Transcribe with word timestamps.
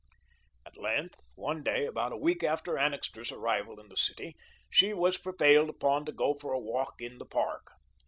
At 0.65 0.79
length, 0.79 1.19
one 1.35 1.61
day, 1.61 1.85
about 1.85 2.11
a 2.11 2.17
week 2.17 2.43
after 2.43 2.75
Annixter's 2.75 3.31
arrival 3.31 3.79
in 3.79 3.87
the 3.89 3.95
city, 3.95 4.35
she 4.67 4.93
was 4.95 5.15
prevailed 5.19 5.69
upon 5.69 6.05
to 6.05 6.11
go 6.11 6.33
for 6.33 6.53
a 6.53 6.59
walk 6.59 6.95
in 6.99 7.19
the 7.19 7.25
park. 7.27 7.69